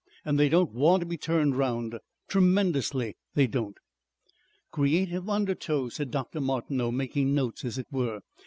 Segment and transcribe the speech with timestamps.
[0.25, 1.99] And they don't want to be turned round.
[2.27, 3.77] Tremendously, they don't."
[4.71, 6.41] "Creative undertow," said Dr.
[6.41, 8.21] Martineau, making notes, as it were.